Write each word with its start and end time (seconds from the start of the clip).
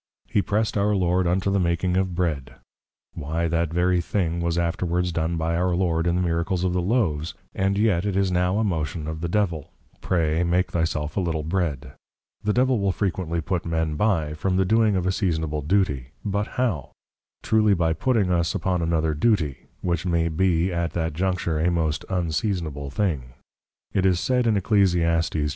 He 0.27 0.41
press'd 0.41 0.79
our 0.79 0.95
Lord 0.95 1.27
unto 1.27 1.51
the 1.51 1.59
making 1.59 1.95
of 1.95 2.15
Bread; 2.15 2.55
Why, 3.13 3.47
that 3.47 3.71
very 3.71 4.01
thing 4.01 4.39
was 4.41 4.57
afterwards 4.57 5.11
done 5.11 5.37
by 5.37 5.55
our 5.55 5.75
Lord, 5.75 6.07
in 6.07 6.15
the 6.15 6.23
Miracles 6.23 6.63
of 6.63 6.73
the 6.73 6.81
Loaves; 6.81 7.35
and 7.53 7.77
yet 7.77 8.03
it 8.03 8.17
is 8.17 8.31
now 8.31 8.57
a 8.57 8.63
motion 8.63 9.07
of 9.07 9.21
the 9.21 9.27
Devil, 9.29 9.69
Pray, 10.01 10.43
make 10.43 10.71
thy 10.71 10.85
self 10.85 11.17
a 11.17 11.19
Little 11.19 11.43
Bread. 11.43 11.91
The 12.43 12.51
Devil 12.51 12.79
will 12.79 12.91
frequently 12.91 13.41
put 13.41 13.63
men 13.63 13.93
by, 13.93 14.33
from 14.33 14.57
the 14.57 14.65
doing 14.65 14.95
of 14.95 15.05
a 15.05 15.11
seasonable 15.11 15.61
Duty; 15.61 16.07
but 16.25 16.47
how? 16.57 16.93
Truly 17.43 17.75
by 17.75 17.93
putting 17.93 18.31
us 18.31 18.55
upon 18.55 18.81
another 18.81 19.13
Duty, 19.13 19.67
which 19.81 20.03
may 20.07 20.29
be 20.29 20.73
at 20.73 20.93
that 20.93 21.13
juncture 21.13 21.59
a 21.59 21.69
most 21.69 22.05
Unseasonable 22.09 22.89
Thing. 22.89 23.33
It 23.93 24.07
is 24.07 24.19
said 24.19 24.47
in 24.47 24.55
_Eccl. 24.55 25.41
8. 25.43 25.49